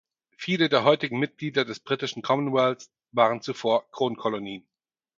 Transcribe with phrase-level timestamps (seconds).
[0.35, 4.65] Viele der heutigen Mitglieder des britischen Commonwealth waren zuvor Kronkolonien.